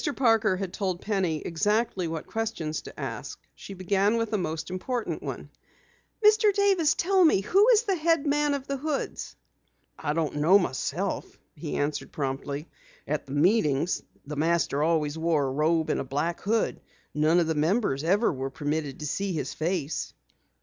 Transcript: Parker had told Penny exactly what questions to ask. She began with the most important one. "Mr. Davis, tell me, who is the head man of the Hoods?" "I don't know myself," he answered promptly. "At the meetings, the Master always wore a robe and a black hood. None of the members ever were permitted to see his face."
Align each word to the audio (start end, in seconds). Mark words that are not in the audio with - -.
Parker 0.15 0.57
had 0.57 0.73
told 0.73 0.99
Penny 1.01 1.41
exactly 1.45 2.07
what 2.07 2.25
questions 2.25 2.81
to 2.81 2.99
ask. 2.99 3.37
She 3.53 3.75
began 3.75 4.17
with 4.17 4.31
the 4.31 4.37
most 4.39 4.71
important 4.71 5.21
one. 5.21 5.51
"Mr. 6.25 6.51
Davis, 6.51 6.95
tell 6.95 7.23
me, 7.23 7.41
who 7.41 7.69
is 7.69 7.83
the 7.83 7.93
head 7.93 8.25
man 8.25 8.55
of 8.55 8.65
the 8.65 8.77
Hoods?" 8.77 9.35
"I 9.99 10.13
don't 10.13 10.37
know 10.37 10.57
myself," 10.57 11.37
he 11.53 11.75
answered 11.77 12.11
promptly. 12.11 12.67
"At 13.07 13.27
the 13.27 13.33
meetings, 13.33 14.01
the 14.25 14.35
Master 14.35 14.81
always 14.81 15.19
wore 15.19 15.45
a 15.45 15.51
robe 15.51 15.91
and 15.91 15.99
a 15.99 16.03
black 16.03 16.41
hood. 16.41 16.81
None 17.13 17.37
of 17.39 17.45
the 17.45 17.53
members 17.53 18.03
ever 18.03 18.33
were 18.33 18.49
permitted 18.49 19.01
to 19.01 19.05
see 19.05 19.33
his 19.33 19.53
face." 19.53 20.15